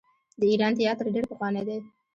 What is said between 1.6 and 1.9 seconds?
دی.